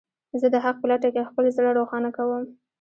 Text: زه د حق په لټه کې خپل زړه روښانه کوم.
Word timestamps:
زه 0.41 0.47
د 0.53 0.55
حق 0.63 0.75
په 0.81 0.87
لټه 0.91 1.09
کې 1.13 1.27
خپل 1.29 1.45
زړه 1.57 1.69
روښانه 1.79 2.09
کوم. 2.17 2.43